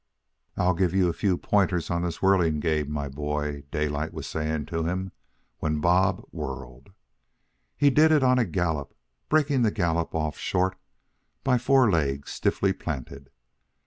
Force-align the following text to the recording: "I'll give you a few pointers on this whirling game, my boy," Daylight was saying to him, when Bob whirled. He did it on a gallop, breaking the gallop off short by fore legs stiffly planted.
"I'll 0.57 0.73
give 0.73 0.95
you 0.95 1.09
a 1.09 1.13
few 1.13 1.37
pointers 1.37 1.91
on 1.91 2.01
this 2.01 2.23
whirling 2.23 2.59
game, 2.59 2.89
my 2.89 3.07
boy," 3.07 3.65
Daylight 3.69 4.13
was 4.15 4.25
saying 4.25 4.65
to 4.65 4.83
him, 4.83 5.11
when 5.59 5.79
Bob 5.79 6.25
whirled. 6.31 6.89
He 7.77 7.91
did 7.91 8.11
it 8.11 8.23
on 8.23 8.39
a 8.39 8.45
gallop, 8.45 8.95
breaking 9.29 9.61
the 9.61 9.69
gallop 9.69 10.15
off 10.15 10.39
short 10.39 10.75
by 11.43 11.59
fore 11.59 11.91
legs 11.91 12.31
stiffly 12.31 12.73
planted. 12.73 13.29